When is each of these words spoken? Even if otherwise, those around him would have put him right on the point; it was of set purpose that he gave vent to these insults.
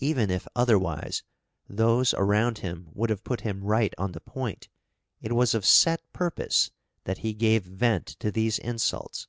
Even 0.00 0.30
if 0.32 0.48
otherwise, 0.56 1.22
those 1.68 2.12
around 2.14 2.58
him 2.58 2.88
would 2.92 3.08
have 3.08 3.22
put 3.22 3.42
him 3.42 3.62
right 3.62 3.94
on 3.96 4.10
the 4.10 4.18
point; 4.18 4.68
it 5.22 5.32
was 5.32 5.54
of 5.54 5.64
set 5.64 6.02
purpose 6.12 6.72
that 7.04 7.18
he 7.18 7.32
gave 7.34 7.62
vent 7.62 8.06
to 8.18 8.32
these 8.32 8.58
insults. 8.58 9.28